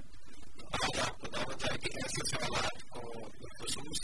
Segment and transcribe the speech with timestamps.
[0.80, 3.02] آج آپ کو دعوت ہے کہ ایسے سوالات کو
[3.60, 4.02] خصوص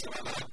[0.00, 0.49] سوال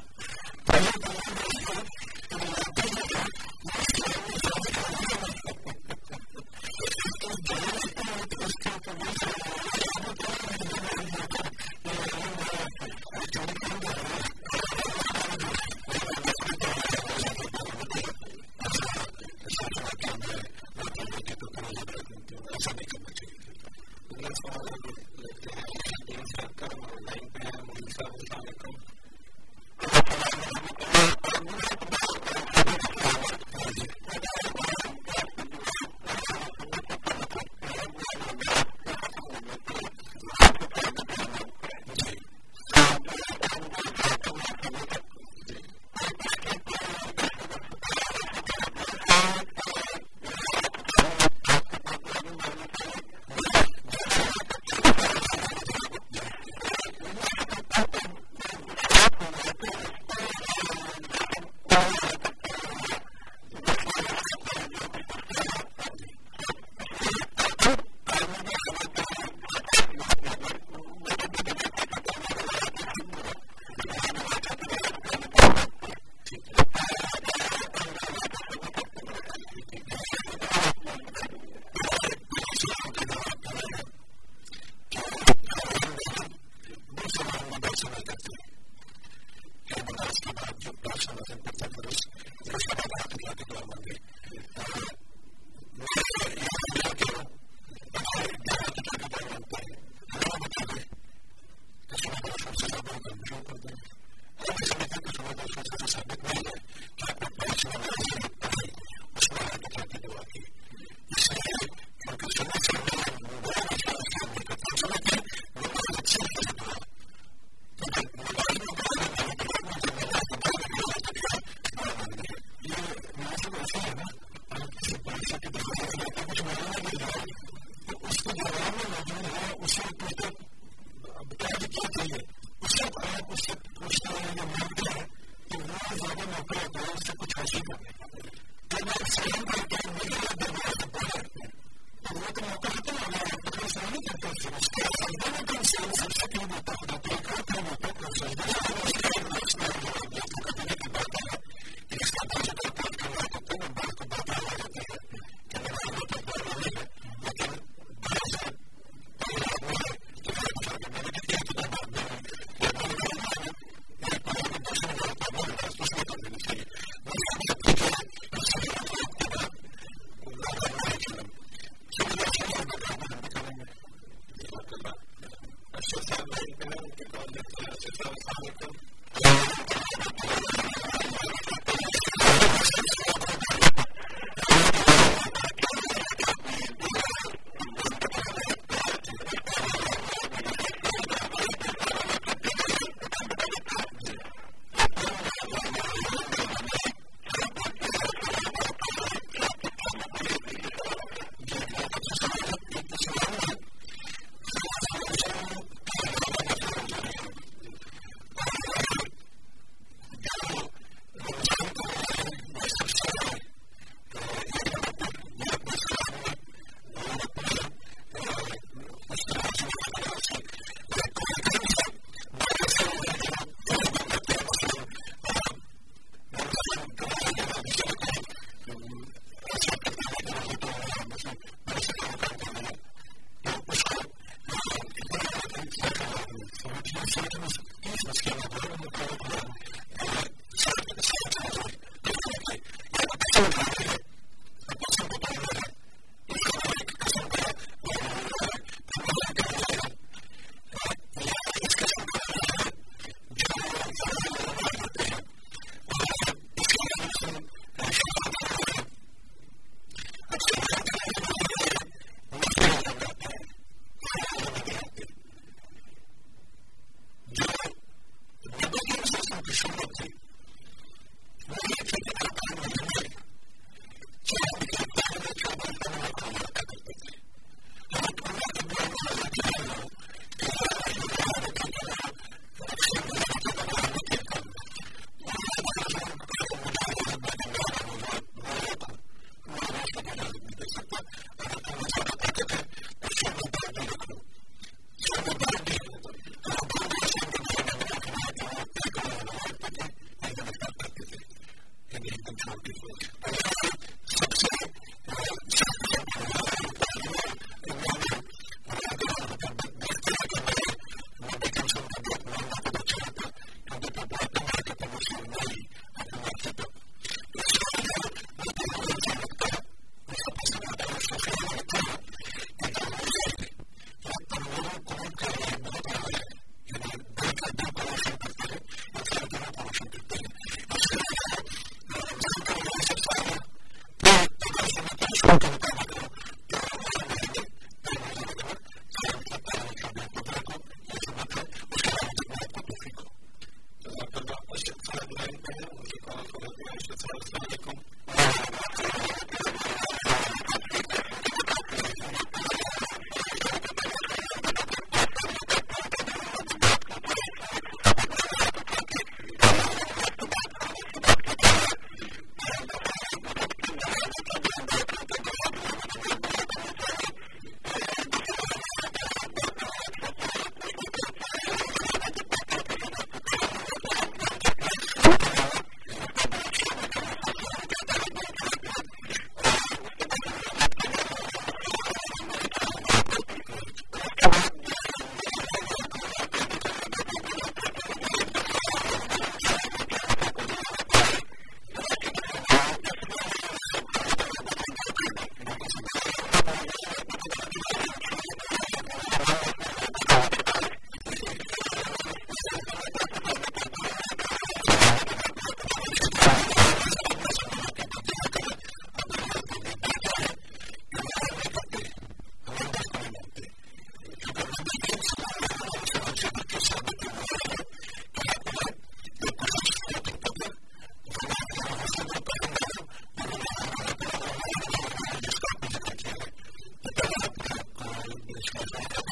[428.43, 429.08] کی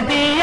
[0.00, 0.37] مدینہ